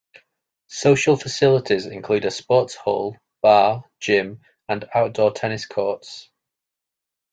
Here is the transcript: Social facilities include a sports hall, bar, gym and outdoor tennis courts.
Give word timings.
Social 0.65 1.15
facilities 1.15 1.85
include 1.85 2.25
a 2.25 2.31
sports 2.31 2.73
hall, 2.73 3.17
bar, 3.43 3.83
gym 3.99 4.41
and 4.67 4.89
outdoor 4.95 5.31
tennis 5.31 5.67
courts. 5.67 6.31